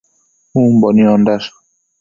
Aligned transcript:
Umbo 0.61 0.87
niondash 0.95 1.49